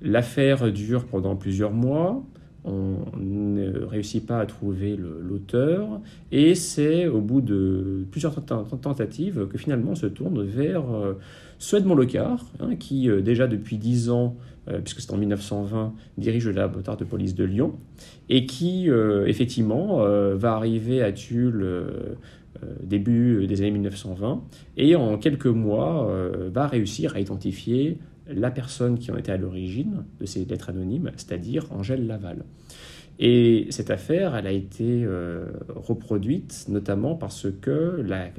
L'affaire 0.00 0.72
dure 0.72 1.06
pendant 1.06 1.36
plusieurs 1.36 1.72
mois, 1.72 2.24
on 2.64 2.98
ne 3.18 3.84
réussit 3.84 4.24
pas 4.24 4.38
à 4.38 4.46
trouver 4.46 4.96
l'auteur, 4.96 6.00
et 6.30 6.54
c'est 6.54 7.08
au 7.08 7.20
bout 7.20 7.40
de 7.40 8.06
plusieurs 8.10 8.34
tentatives 8.44 9.48
que 9.48 9.58
finalement 9.58 9.92
on 9.92 9.96
se 9.96 10.06
tourne 10.06 10.42
vers 10.44 10.88
euh, 10.90 11.14
hein, 12.60 12.76
qui 12.78 13.08
euh, 13.08 13.20
déjà 13.20 13.48
depuis 13.48 13.78
10 13.78 14.10
ans, 14.10 14.36
euh, 14.68 14.78
puisque 14.78 15.00
c'est 15.00 15.12
en 15.12 15.16
1920, 15.16 15.92
dirige 16.18 16.46
le 16.46 16.52
laboratoire 16.52 16.96
de 16.96 17.04
police 17.04 17.34
de 17.34 17.44
Lyon, 17.44 17.74
et 18.28 18.46
qui 18.46 18.88
effectivement 19.26 19.98
va 20.34 20.54
arriver 20.54 21.02
à 21.02 21.12
Tulle 21.12 21.66
début 22.82 23.46
des 23.46 23.60
années 23.60 23.72
1920, 23.72 24.42
et 24.76 24.94
en 24.94 25.18
quelques 25.18 25.46
mois 25.46 26.10
va 26.52 26.66
réussir 26.66 27.14
à 27.16 27.20
identifier 27.20 27.98
la 28.28 28.50
personne 28.50 28.98
qui 28.98 29.10
en 29.10 29.16
était 29.16 29.32
à 29.32 29.36
l'origine 29.36 30.04
de 30.20 30.26
ces 30.26 30.44
lettres 30.44 30.70
anonymes, 30.70 31.10
c'est-à-dire 31.16 31.66
Angèle 31.72 32.06
Laval. 32.06 32.44
Et 33.18 33.66
cette 33.70 33.90
affaire, 33.90 34.34
elle 34.34 34.46
a 34.46 34.52
été 34.52 35.04
euh, 35.04 35.46
reproduite 35.68 36.64
notamment 36.68 37.14
parce 37.14 37.46
que 37.60 38.02
la 38.04 38.30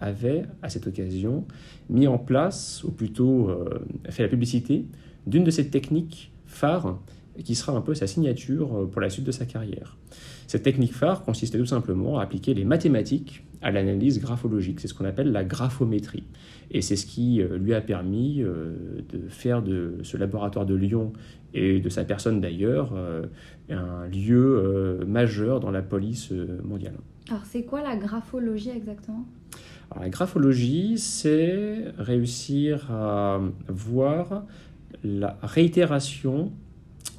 avait, 0.00 0.44
à 0.60 0.68
cette 0.68 0.86
occasion, 0.86 1.46
mis 1.88 2.06
en 2.06 2.18
place, 2.18 2.84
ou 2.84 2.90
plutôt 2.90 3.48
euh, 3.48 3.80
fait 4.10 4.22
la 4.22 4.28
publicité, 4.28 4.86
d'une 5.26 5.44
de 5.44 5.50
ces 5.50 5.68
techniques 5.68 6.32
phares 6.46 6.98
qui 7.44 7.54
sera 7.54 7.72
un 7.72 7.80
peu 7.80 7.94
sa 7.94 8.06
signature 8.06 8.76
euh, 8.76 8.86
pour 8.86 9.00
la 9.00 9.08
suite 9.08 9.24
de 9.24 9.32
sa 9.32 9.46
carrière. 9.46 9.96
Cette 10.46 10.64
technique 10.64 10.92
phare 10.92 11.24
consistait 11.24 11.58
tout 11.58 11.66
simplement 11.66 12.18
à 12.18 12.24
appliquer 12.24 12.52
les 12.52 12.64
mathématiques 12.64 13.44
à 13.62 13.70
l'analyse 13.70 14.20
graphologique. 14.20 14.80
C'est 14.80 14.88
ce 14.88 14.94
qu'on 14.94 15.04
appelle 15.04 15.32
la 15.32 15.44
graphométrie. 15.44 16.24
Et 16.70 16.82
c'est 16.82 16.96
ce 16.96 17.06
qui 17.06 17.40
euh, 17.40 17.58
lui 17.58 17.74
a 17.74 17.80
permis 17.80 18.42
euh, 18.42 18.74
de 19.12 19.28
faire 19.28 19.62
de 19.62 19.98
ce 20.02 20.16
laboratoire 20.16 20.66
de 20.66 20.74
Lyon 20.74 21.12
et 21.54 21.80
de 21.80 21.88
sa 21.90 22.04
personne 22.04 22.40
d'ailleurs 22.40 22.94
un 23.68 24.06
lieu 24.06 25.04
majeur 25.06 25.60
dans 25.60 25.70
la 25.70 25.82
police 25.82 26.32
mondiale. 26.64 26.94
Alors 27.28 27.42
c'est 27.44 27.64
quoi 27.64 27.82
la 27.82 27.94
graphologie 27.94 28.70
exactement? 28.70 29.26
La 30.00 30.08
graphologie, 30.08 30.96
c'est 30.96 31.84
réussir 31.98 32.90
à 32.90 33.40
voir 33.68 34.44
la 35.04 35.36
réitération 35.42 36.52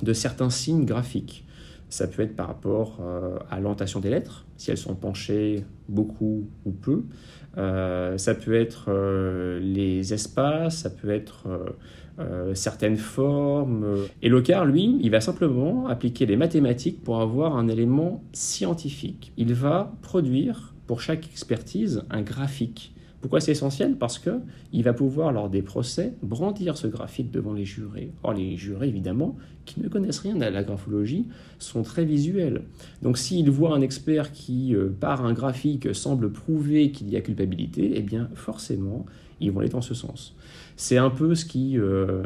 de 0.01 0.13
certains 0.13 0.50
signes 0.50 0.85
graphiques. 0.85 1.45
Ça 1.89 2.07
peut 2.07 2.23
être 2.23 2.35
par 2.35 2.47
rapport 2.47 3.00
euh, 3.01 3.38
à 3.51 3.59
l'orientation 3.59 4.00
des 4.00 4.09
lettres, 4.09 4.42
si 4.57 4.72
elles 4.72 4.77
sont 4.77 4.95
penchées 4.95 5.65
beaucoup 5.89 6.48
ou 6.65 6.72
peu. 6.72 7.03
Euh, 7.57 8.17
ça 8.17 8.33
peut 8.33 8.55
être 8.55 8.86
euh, 8.88 9.60
les 9.60 10.13
espaces, 10.13 10.77
ça 10.77 10.89
peut 10.89 11.10
être 11.10 11.48
certaines 12.53 12.98
formes. 12.98 13.98
Et 14.22 14.29
Locard, 14.29 14.65
lui, 14.65 15.00
il 15.01 15.10
va 15.10 15.19
simplement 15.19 15.88
appliquer 15.88 16.27
les 16.27 16.36
mathématiques 16.36 17.03
pour 17.03 17.19
avoir 17.19 17.57
un 17.57 17.67
élément 17.67 18.24
scientifique. 18.33 19.33
Il 19.36 19.55
va 19.55 19.91
produire 20.03 20.75
pour 20.86 21.01
chaque 21.01 21.25
expertise 21.25 22.03
un 22.12 22.22
graphique 22.22 22.92
pourquoi 23.23 23.39
c'est 23.39 23.53
essentiel? 23.53 23.95
Parce 23.95 24.19
que 24.19 24.31
il 24.73 24.83
va 24.83 24.91
pouvoir, 24.91 25.31
lors 25.31 25.49
des 25.49 25.61
procès, 25.61 26.11
brandir 26.21 26.75
ce 26.75 26.87
graphique 26.87 27.31
devant 27.31 27.53
les 27.53 27.63
jurés. 27.63 28.11
Or, 28.21 28.33
les 28.33 28.57
jurés, 28.57 28.89
évidemment, 28.89 29.37
qui 29.63 29.79
ne 29.79 29.87
connaissent 29.87 30.19
rien 30.19 30.41
à 30.41 30.49
la 30.49 30.61
graphologie, 30.61 31.27
sont 31.57 31.83
très 31.83 32.03
visuels. 32.03 32.63
Donc, 33.01 33.17
s'ils 33.17 33.49
voient 33.49 33.73
un 33.73 33.79
expert 33.79 34.33
qui, 34.33 34.75
euh, 34.75 34.89
par 34.89 35.25
un 35.25 35.31
graphique, 35.31 35.95
semble 35.95 36.33
prouver 36.33 36.91
qu'il 36.91 37.09
y 37.09 37.15
a 37.15 37.21
culpabilité, 37.21 37.93
eh 37.95 38.01
bien, 38.01 38.29
forcément, 38.35 39.05
ils 39.39 39.51
vont 39.51 39.61
aller 39.61 39.69
dans 39.69 39.81
ce 39.81 39.93
sens. 39.93 40.35
C'est 40.75 40.97
un 40.97 41.09
peu 41.09 41.35
ce 41.35 41.45
qui 41.45 41.77
euh, 41.77 42.23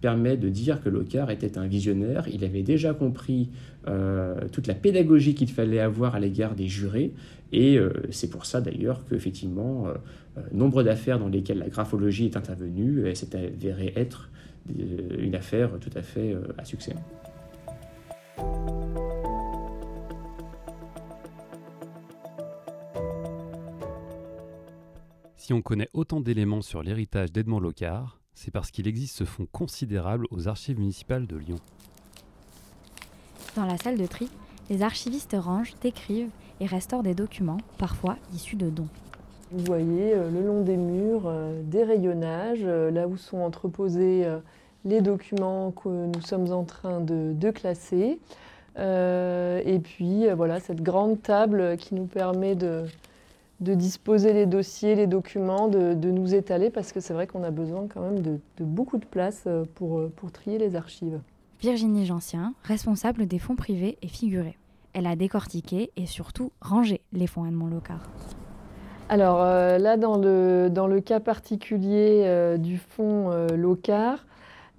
permet 0.00 0.36
de 0.36 0.48
dire 0.48 0.82
que 0.82 0.88
Locard 0.88 1.30
était 1.30 1.58
un 1.58 1.66
visionnaire. 1.66 2.26
Il 2.32 2.44
avait 2.44 2.62
déjà 2.62 2.92
compris 2.92 3.48
euh, 3.88 4.34
toute 4.52 4.66
la 4.66 4.74
pédagogie 4.74 5.34
qu'il 5.34 5.48
fallait 5.48 5.80
avoir 5.80 6.14
à 6.14 6.20
l'égard 6.20 6.54
des 6.54 6.68
jurés. 6.68 7.12
Et 7.52 7.78
c'est 8.10 8.28
pour 8.28 8.44
ça 8.44 8.60
d'ailleurs 8.60 9.04
qu'effectivement, 9.08 9.88
euh, 10.36 10.42
nombre 10.52 10.82
d'affaires 10.82 11.18
dans 11.18 11.28
lesquelles 11.28 11.58
la 11.58 11.68
graphologie 11.68 12.26
est 12.26 12.36
intervenue 12.36 13.14
s'est 13.14 13.34
avéré 13.34 13.92
être 13.96 14.30
euh, 14.78 15.16
une 15.18 15.34
affaire 15.34 15.78
tout 15.80 15.90
à 15.94 16.02
fait 16.02 16.32
euh, 16.32 16.42
à 16.58 16.64
succès. 16.64 16.94
Si 25.36 25.52
on 25.52 25.62
connaît 25.62 25.88
autant 25.92 26.20
d'éléments 26.20 26.60
sur 26.60 26.82
l'héritage 26.82 27.32
d'Edmond 27.32 27.60
Locard, 27.60 28.20
c'est 28.34 28.50
parce 28.50 28.70
qu'il 28.70 28.88
existe 28.88 29.16
ce 29.16 29.24
fonds 29.24 29.46
considérable 29.50 30.26
aux 30.30 30.48
archives 30.48 30.78
municipales 30.78 31.26
de 31.26 31.36
Lyon. 31.36 31.58
Dans 33.54 33.64
la 33.64 33.78
salle 33.78 33.96
de 33.96 34.06
tri, 34.06 34.28
les 34.68 34.82
archivistes 34.82 35.36
rangent, 35.38 35.74
écrivent 35.84 36.30
et 36.60 36.66
restaurent 36.66 37.02
des 37.02 37.14
documents, 37.14 37.58
parfois 37.78 38.16
issus 38.34 38.56
de 38.56 38.70
dons. 38.70 38.88
Vous 39.52 39.64
voyez 39.64 40.12
euh, 40.14 40.30
le 40.30 40.44
long 40.44 40.62
des 40.62 40.76
murs 40.76 41.24
euh, 41.26 41.62
des 41.62 41.84
rayonnages, 41.84 42.64
euh, 42.64 42.90
là 42.90 43.06
où 43.06 43.16
sont 43.16 43.38
entreposés 43.38 44.26
les 44.84 45.00
documents 45.00 45.72
que 45.72 45.88
nous 45.88 46.20
sommes 46.20 46.52
en 46.52 46.64
train 46.64 47.00
de, 47.00 47.50
classer. 47.50 48.18
et 48.76 49.80
puis 49.82 50.28
voilà 50.36 50.60
cette 50.60 50.80
grande 50.80 51.20
table 51.22 51.76
qui 51.76 51.94
nous 51.94 52.04
permet 52.04 52.54
de, 52.54 52.84
disposer 53.60 54.32
les 54.32 54.46
dossiers, 54.46 54.94
les 54.94 55.08
documents, 55.08 55.66
de, 55.66 56.10
nous 56.10 56.36
étaler, 56.36 56.70
parce 56.70 56.92
que 56.92 57.00
c'est 57.00 57.14
vrai 57.14 57.26
qu'on 57.26 57.42
a 57.42 57.50
besoin 57.50 57.88
quand 57.92 58.00
même 58.00 58.20
de, 58.20 58.38
beaucoup 58.60 58.98
de 58.98 59.06
place 59.06 59.48
pour, 59.74 60.08
pour 60.10 60.30
trier 60.30 60.58
les 60.58 60.76
archives. 60.76 61.18
Virginie 61.60 62.06
Gensien, 62.06 62.54
responsable 62.62 63.26
des 63.26 63.40
fonds 63.40 63.56
privés 63.56 63.98
et 64.02 64.08
figurés. 64.08 64.56
Elle 64.98 65.06
a 65.06 65.14
décortiqué 65.14 65.90
et 65.98 66.06
surtout 66.06 66.52
rangé 66.62 67.02
les 67.12 67.26
fonds 67.26 67.44
Edmond 67.44 67.66
Locard. 67.66 68.00
Alors 69.10 69.42
euh, 69.42 69.76
là, 69.76 69.98
dans 69.98 70.16
le, 70.16 70.70
dans 70.70 70.86
le, 70.86 71.02
cas 71.02 71.20
particulier 71.20 72.22
euh, 72.24 72.56
du 72.56 72.78
fonds 72.78 73.30
euh, 73.30 73.46
Locar, 73.48 74.24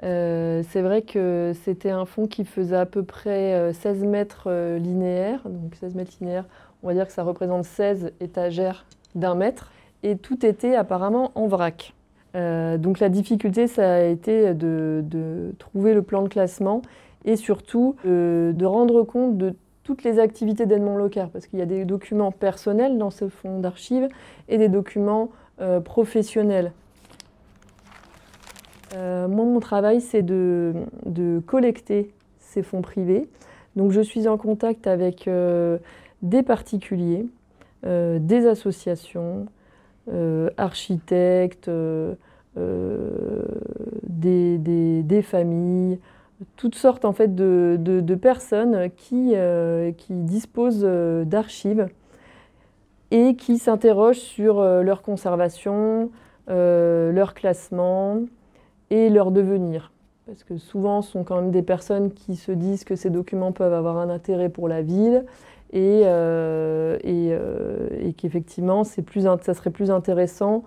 c'est 0.02 0.82
vrai 0.82 1.04
que 1.04 1.52
c'était 1.64 1.92
un 1.92 2.06
fonds 2.06 2.26
qui 2.26 2.46
faisait 2.46 2.78
à 2.78 2.88
peu 2.88 3.04
près 3.04 3.72
16 3.74 4.06
mètres 4.06 4.50
linéaires. 4.78 5.48
Donc 5.48 5.76
16 5.76 5.94
mètres 5.94 6.14
linéaires, 6.20 6.46
on 6.82 6.88
va 6.88 6.96
dire 6.96 7.06
que 7.06 7.14
ça 7.14 7.24
représente 7.24 7.66
16 7.66 8.14
étagères 8.20 8.88
d'un 9.14 9.36
mètre. 9.36 9.72
Et 10.02 10.18
tout 10.18 10.44
était 10.48 10.76
apparemment 10.76 11.32
en 11.36 11.48
vrac. 11.48 11.94
donc 12.34 13.00
la 13.00 13.10
difficulté, 13.10 13.68
ça 13.68 13.96
a 13.96 14.02
été 14.02 14.54
de, 14.56 15.04
de, 15.04 15.54
trouver 15.60 15.94
le 15.94 16.02
plan 16.02 16.24
de 16.24 16.30
classement 16.30 16.82
et 17.26 17.36
surtout 17.36 17.96
de 18.04 18.66
rendre 18.66 19.04
compte 19.04 19.38
de 19.38 19.56
toutes 19.88 20.04
les 20.04 20.20
activités 20.20 20.66
d'Edmond 20.66 20.98
Locard, 20.98 21.30
parce 21.30 21.48
qu'il 21.48 21.60
y 21.60 21.62
a 21.62 21.66
des 21.66 21.86
documents 21.86 22.34
personnels 22.34 22.98
dans 22.98 23.10
ce 23.10 23.30
fonds 23.30 23.62
d'archives 23.62 24.10
et 24.50 24.58
des 24.58 24.68
documents 24.68 25.30
euh, 25.62 25.80
professionnels. 25.80 26.74
Euh, 28.96 29.30
moi, 29.30 29.46
mon 29.46 29.62
travail, 29.62 30.02
c'est 30.02 30.24
de, 30.24 30.74
collecter 31.46 32.12
ces 32.38 32.64
fonds 32.64 32.82
privés. 32.82 33.30
Donc, 33.78 33.92
je 33.92 34.02
suis 34.02 34.28
en 34.28 34.36
contact 34.36 34.88
avec 34.88 35.26
euh, 35.30 35.78
des 36.22 36.44
particuliers, 36.44 37.26
des 37.86 38.46
associations, 38.46 39.46
architectes, 40.58 41.72
des, 44.10 45.22
familles, 45.24 46.00
toutes 46.56 46.76
sortes 46.76 47.06
en 47.06 47.14
fait 47.14 47.36
de, 47.36 48.16
personnes 48.16 48.90
qui, 48.96 49.32
euh, 49.36 49.92
disposent 50.10 50.84
euh, 50.84 51.26
d'archives 51.26 51.88
et 53.12 53.36
qui 53.36 53.58
s'interrogent 53.58 54.18
sur 54.18 54.60
euh, 54.60 54.84
leur 54.84 55.02
conservation, 55.02 56.10
leur 56.48 57.34
classement 57.34 58.22
et 58.90 59.10
leur 59.10 59.32
devenir. 59.32 59.92
Parce 60.26 60.44
que 60.44 60.58
souvent, 60.58 61.02
ce 61.02 61.12
sont 61.12 61.24
quand 61.24 61.38
même 61.38 61.52
des 61.52 61.62
personnes 61.62 62.12
qui 62.12 62.36
se 62.36 62.52
disent 62.52 62.84
que 62.84 62.96
ces 62.96 63.10
documents 63.10 63.52
peuvent 63.52 63.74
avoir 63.74 63.98
un 63.98 64.10
intérêt 64.10 64.50
pour 64.50 64.68
la 64.68 64.82
ville 64.82 65.26
et, 65.74 66.02
et, 66.02 67.38
et 68.00 68.14
qu'effectivement, 68.14 68.84
ça 68.84 69.54
serait 69.54 69.72
plus 69.72 69.92
intéressant 69.92 70.64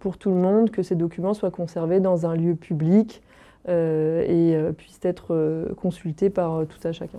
pour 0.00 0.16
tout 0.16 0.30
le 0.30 0.36
monde 0.36 0.70
que 0.70 0.82
ces 0.82 0.94
documents 0.94 1.34
soient 1.34 1.50
conservés 1.50 2.00
dans 2.00 2.26
un 2.26 2.34
lieu 2.34 2.54
public 2.54 3.22
et 3.68 4.56
puissent 4.76 5.00
être 5.02 5.68
consultés 5.76 6.30
par 6.30 6.66
tout 6.66 6.88
à 6.88 6.92
chacun. 6.92 7.18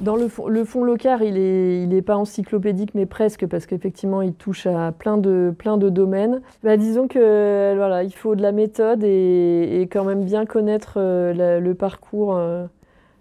Dans 0.00 0.16
le, 0.16 0.28
fond, 0.28 0.48
le 0.48 0.64
fonds 0.64 0.82
Locar, 0.82 1.22
il 1.22 1.34
n'est 1.34 1.82
il 1.82 1.92
est 1.92 2.00
pas 2.02 2.16
encyclopédique, 2.16 2.94
mais 2.94 3.04
presque, 3.04 3.46
parce 3.46 3.66
qu'effectivement, 3.66 4.22
il 4.22 4.32
touche 4.32 4.66
à 4.66 4.92
plein 4.92 5.18
de, 5.18 5.52
plein 5.56 5.76
de 5.76 5.90
domaines. 5.90 6.40
Bah, 6.62 6.78
disons 6.78 7.06
que 7.06 7.74
voilà, 7.76 8.02
il 8.02 8.12
faut 8.12 8.34
de 8.34 8.40
la 8.40 8.52
méthode 8.52 9.04
et, 9.04 9.86
quand 9.92 10.04
même 10.04 10.24
bien 10.24 10.46
connaître 10.46 10.94
euh, 10.96 11.60
le 11.60 11.74
parcours 11.74 12.34
euh, 12.34 12.64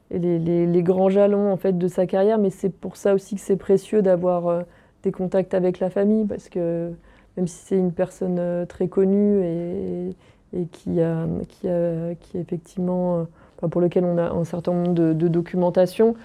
et 0.09 0.19
les, 0.19 0.39
les, 0.65 0.83
grands 0.83 1.09
jalons 1.09 1.51
en 1.51 1.57
fait, 1.57 1.77
de 1.77 1.87
sa 1.89 2.05
carrière. 2.05 2.37
Mais 2.37 2.49
c'est 2.49 2.69
pour 2.69 2.95
ça 2.95 3.13
aussi 3.13 3.35
que 3.35 3.41
c'est 3.41 3.57
précieux 3.57 4.01
d'avoir 4.01 4.47
euh, 4.47 4.61
des 5.03 5.11
contacts 5.11 5.53
avec 5.53 5.79
la 5.79 5.89
famille, 5.89 6.25
parce 6.25 6.47
que 6.47 6.91
même 7.35 7.47
si 7.47 7.57
c'est 7.65 7.77
une 7.77 7.91
personne 7.91 8.65
très 8.67 8.87
connue 8.87 9.43
et, 9.43 10.15
et 10.53 10.65
qui, 10.65 11.01
a, 11.01 11.25
qui, 11.47 11.67
a, 11.67 12.15
qui 12.15 12.37
effectivement, 12.37 13.27
pour 13.71 13.81
lequel 13.81 14.05
on 14.05 14.17
a 14.17 14.29
un 14.29 14.43
certain 14.43 14.73
nombre 14.73 14.93
de, 14.93 15.13
de 15.13 15.27
documentation, 15.27 16.15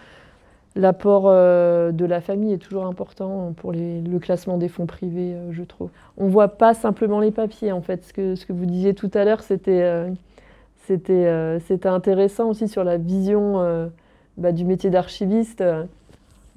L'apport 0.77 1.27
euh, 1.27 1.93
de 1.93 2.05
la 2.05 2.21
famille 2.21 2.53
est 2.53 2.59
toujours 2.59 2.85
important 2.87 3.53
pour 3.57 3.73
le 3.73 4.19
classement 4.19 4.59
des 4.59 4.67
fonds 4.67 4.87
privés, 4.87 5.35
euh, 5.35 5.53
je 5.53 5.63
trouve. 5.63 5.91
On 6.17 6.25
ne 6.25 6.31
voit 6.31 6.49
pas 6.49 6.75
simplement 6.75 7.21
les 7.21 7.31
papiers, 7.31 7.71
en 7.71 7.81
fait. 7.81 8.05
Ce 8.05 8.13
que, 8.13 8.35
ce 8.35 8.45
que 8.45 8.53
vous 8.53 8.67
disiez 8.67 8.93
tout 8.93 9.11
à 9.15 9.25
l'heure, 9.25 9.43
c'était 9.43 9.83
euh, 9.83 10.11
c'était 10.89 11.89
intéressant 11.89 12.49
aussi 12.49 12.67
sur 12.67 12.83
la 12.83 12.99
vision 12.99 13.89
bah, 14.37 14.53
du 14.53 14.65
métier 14.65 14.91
d'archiviste. 14.91 15.65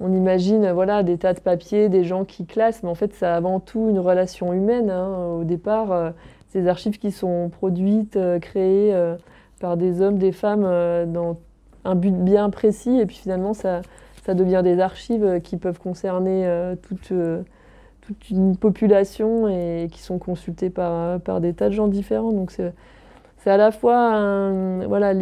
On 0.00 0.12
imagine 0.12 0.70
voilà, 0.72 1.02
des 1.02 1.16
tas 1.16 1.32
de 1.32 1.40
papiers, 1.40 1.88
des 1.88 2.04
gens 2.04 2.24
qui 2.24 2.44
classent, 2.44 2.82
mais 2.82 2.90
en 2.90 2.94
fait, 2.94 3.14
c'est 3.14 3.24
avant 3.24 3.58
tout 3.58 3.88
une 3.88 3.98
relation 4.00 4.52
humaine. 4.52 4.90
Hein. 4.90 5.36
Au 5.40 5.44
départ, 5.44 6.12
ces 6.48 6.66
archives 6.68 6.98
qui 6.98 7.12
sont 7.12 7.50
produites, 7.50 8.18
créées 8.40 8.94
par 9.60 9.76
des 9.76 10.00
hommes, 10.00 10.18
des 10.18 10.32
femmes 10.32 10.62
dans 11.12 11.38
un 11.84 11.94
but 11.94 12.12
bien 12.12 12.50
précis, 12.50 12.98
et 12.98 13.06
puis 13.06 13.16
finalement, 13.16 13.54
ça 13.54 13.82
devient 14.34 14.60
des 14.62 14.80
archives 14.80 15.24
euh, 15.24 15.40
qui 15.40 15.56
peuvent 15.56 15.78
concerner 15.78 16.46
euh, 16.46 16.76
toute, 16.76 17.12
euh, 17.12 17.42
une 18.30 18.56
population 18.56 19.48
et 19.48 19.88
qui 19.90 20.00
sont 20.00 20.18
consultées 20.18 20.70
par, 20.70 21.40
des 21.40 21.52
tas 21.54 21.68
de 21.68 21.74
gens 21.74 21.88
différents. 21.88 22.32
Donc 22.32 22.50
c'est 22.50 23.50
à 23.50 23.56
la 23.56 23.70
fois 23.70 23.96
un, 23.96 24.86
voilà, 24.86 25.12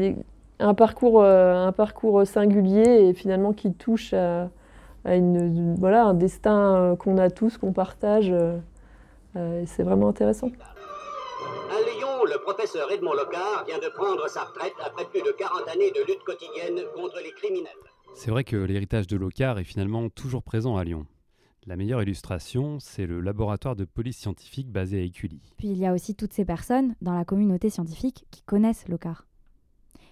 un, 0.61 0.75
parcours, 0.75 1.25
singulier 2.27 3.09
et 3.09 3.13
finalement 3.13 3.53
qui 3.53 3.73
touche 3.73 4.13
à, 4.15 4.49
une, 5.05 5.75
voilà, 5.77 6.05
un 6.05 6.15
destin 6.15 6.97
qu'on 6.99 7.19
a 7.19 7.29
tous, 7.29 7.59
qu'on 7.59 7.73
partage. 7.73 8.33
c'est 9.35 9.83
vraiment 9.83 10.09
intéressant. 10.09 10.51
Le 12.27 12.41
professeur 12.41 12.91
Edmond 12.91 13.15
Locard 13.15 13.65
vient 13.67 13.79
de 13.79 13.89
prendre 13.89 14.29
sa 14.29 14.45
retraite 14.45 14.75
après 14.85 15.05
plus 15.05 15.23
de 15.23 15.31
40 15.31 15.69
années 15.69 15.93
de 15.93 16.01
lutte 16.01 16.25
quotidienne 16.25 16.83
contre 16.97 17.21
les 17.23 17.31
criminels. 17.31 17.71
C'est 18.17 18.33
vrai 18.33 18.43
que 18.43 18.57
l'héritage 18.57 19.07
de 19.07 19.17
Locard 19.17 19.61
est 19.61 19.65
finalement 19.65 20.09
toujours 20.09 20.43
présent 20.43 20.77
à 20.77 20.83
Lyon. 20.83 21.07
La 21.67 21.77
meilleure 21.77 22.03
illustration, 22.03 22.81
c'est 22.81 23.07
le 23.07 23.21
laboratoire 23.21 23.77
de 23.77 23.85
police 23.85 24.17
scientifique 24.17 24.73
basé 24.73 24.99
à 24.99 25.03
Écully. 25.03 25.41
Puis 25.57 25.69
il 25.69 25.79
y 25.79 25.87
a 25.87 25.93
aussi 25.93 26.17
toutes 26.17 26.33
ces 26.33 26.45
personnes 26.45 26.97
dans 27.01 27.15
la 27.15 27.25
communauté 27.25 27.71
scientifique 27.71 28.25
qui 28.33 28.43
connaissent 28.43 28.89
Locard. 28.89 29.25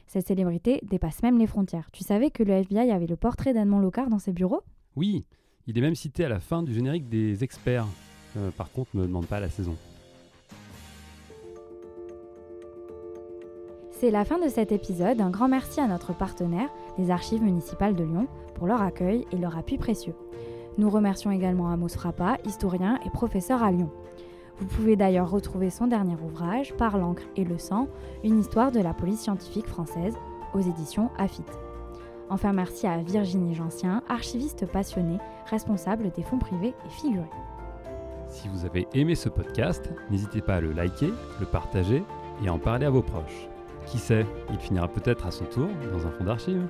Cette 0.06 0.28
célébrité 0.28 0.78
dépasse 0.84 1.22
même 1.22 1.38
les 1.38 1.48
frontières. 1.48 1.90
Tu 1.92 2.04
savais 2.04 2.30
que 2.30 2.44
le 2.44 2.52
FBI 2.52 2.92
avait 2.92 3.08
le 3.08 3.16
portrait 3.16 3.54
d'Edmond 3.54 3.80
Locard 3.80 4.08
dans 4.08 4.20
ses 4.20 4.32
bureaux? 4.32 4.62
Oui, 4.94 5.24
il 5.66 5.76
est 5.76 5.80
même 5.80 5.96
cité 5.96 6.24
à 6.24 6.28
la 6.28 6.38
fin 6.38 6.62
du 6.62 6.72
générique 6.72 7.08
des 7.08 7.42
experts. 7.42 7.86
Euh, 8.36 8.50
par 8.52 8.70
contre, 8.70 8.90
ne 8.94 9.02
me 9.02 9.06
demande 9.08 9.26
pas 9.26 9.40
la 9.40 9.50
saison. 9.50 9.76
C'est 14.00 14.10
la 14.10 14.24
fin 14.24 14.38
de 14.38 14.48
cet 14.48 14.72
épisode. 14.72 15.20
Un 15.20 15.30
grand 15.30 15.48
merci 15.48 15.80
à 15.80 15.86
notre 15.86 16.12
partenaire, 16.12 16.68
les 16.98 17.10
Archives 17.10 17.42
municipales 17.42 17.94
de 17.94 18.02
Lyon, 18.02 18.26
pour 18.54 18.66
leur 18.66 18.82
accueil 18.82 19.24
et 19.30 19.36
leur 19.36 19.56
appui 19.56 19.78
précieux. 19.78 20.14
Nous 20.78 20.90
remercions 20.90 21.30
également 21.30 21.70
Amos 21.70 21.90
Frappa, 21.90 22.38
historien 22.44 22.98
et 23.06 23.10
professeur 23.10 23.62
à 23.62 23.70
Lyon. 23.70 23.90
Vous 24.58 24.66
pouvez 24.66 24.96
d'ailleurs 24.96 25.30
retrouver 25.30 25.70
son 25.70 25.86
dernier 25.86 26.16
ouvrage, 26.24 26.74
Par 26.74 26.98
l'encre 26.98 27.22
et 27.36 27.44
le 27.44 27.56
sang, 27.56 27.86
une 28.24 28.40
histoire 28.40 28.72
de 28.72 28.80
la 28.80 28.94
police 28.94 29.20
scientifique 29.20 29.68
française, 29.68 30.14
aux 30.54 30.60
éditions 30.60 31.10
AFIT. 31.16 31.44
Enfin, 32.30 32.52
merci 32.52 32.88
à 32.88 32.98
Virginie 32.98 33.54
Jancien, 33.54 34.02
archiviste 34.08 34.66
passionnée, 34.66 35.18
responsable 35.46 36.10
des 36.10 36.22
fonds 36.22 36.38
privés 36.38 36.74
et 36.84 36.90
figurés. 36.90 37.24
Si 38.28 38.48
vous 38.48 38.64
avez 38.64 38.88
aimé 38.92 39.14
ce 39.14 39.28
podcast, 39.28 39.88
n'hésitez 40.10 40.40
pas 40.40 40.56
à 40.56 40.60
le 40.60 40.72
liker, 40.72 41.12
le 41.38 41.46
partager 41.46 42.02
et 42.44 42.50
en 42.50 42.58
parler 42.58 42.86
à 42.86 42.90
vos 42.90 43.02
proches. 43.02 43.48
Qui 43.86 43.98
sait, 43.98 44.26
il 44.50 44.58
finira 44.58 44.88
peut-être 44.88 45.26
à 45.26 45.30
son 45.30 45.44
tour 45.44 45.68
dans 45.92 46.06
un 46.06 46.10
fonds 46.10 46.24
d'archives. 46.24 46.66